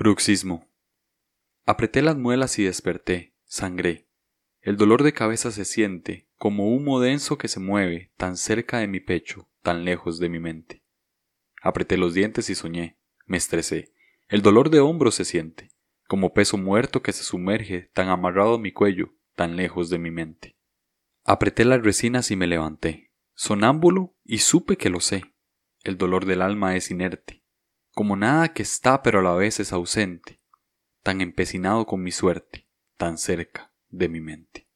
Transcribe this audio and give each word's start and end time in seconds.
Bruxismo. 0.00 0.66
Apreté 1.66 2.00
las 2.00 2.16
muelas 2.16 2.58
y 2.58 2.64
desperté, 2.64 3.34
sangré. 3.44 4.08
El 4.62 4.78
dolor 4.78 5.02
de 5.02 5.12
cabeza 5.12 5.50
se 5.50 5.66
siente 5.66 6.26
como 6.36 6.74
humo 6.74 7.00
denso 7.00 7.36
que 7.36 7.48
se 7.48 7.60
mueve 7.60 8.10
tan 8.16 8.38
cerca 8.38 8.78
de 8.78 8.86
mi 8.86 9.00
pecho, 9.00 9.50
tan 9.60 9.84
lejos 9.84 10.18
de 10.18 10.30
mi 10.30 10.40
mente. 10.40 10.82
Apreté 11.60 11.98
los 11.98 12.14
dientes 12.14 12.48
y 12.48 12.54
soñé, 12.54 12.98
me 13.26 13.36
estresé. 13.36 13.92
El 14.30 14.40
dolor 14.40 14.70
de 14.70 14.80
hombro 14.80 15.10
se 15.10 15.26
siente, 15.26 15.68
como 16.08 16.32
peso 16.32 16.56
muerto 16.56 17.02
que 17.02 17.12
se 17.12 17.22
sumerge 17.22 17.90
tan 17.92 18.08
amarrado 18.08 18.54
a 18.54 18.58
mi 18.58 18.72
cuello, 18.72 19.12
tan 19.34 19.54
lejos 19.54 19.90
de 19.90 19.98
mi 19.98 20.10
mente. 20.10 20.56
Apreté 21.24 21.66
las 21.66 21.82
resinas 21.82 22.30
y 22.30 22.36
me 22.36 22.46
levanté, 22.46 23.12
sonámbulo 23.34 24.16
y 24.24 24.38
supe 24.38 24.78
que 24.78 24.88
lo 24.88 25.00
sé. 25.00 25.24
El 25.84 25.98
dolor 25.98 26.24
del 26.24 26.40
alma 26.40 26.74
es 26.74 26.90
inerte, 26.90 27.39
como 27.94 28.16
nada 28.16 28.52
que 28.52 28.62
está 28.62 29.02
pero 29.02 29.20
a 29.20 29.22
la 29.22 29.34
vez 29.34 29.60
es 29.60 29.72
ausente, 29.72 30.40
tan 31.02 31.20
empecinado 31.20 31.86
con 31.86 32.02
mi 32.02 32.12
suerte, 32.12 32.68
tan 32.96 33.18
cerca 33.18 33.72
de 33.88 34.08
mi 34.08 34.20
mente. 34.20 34.69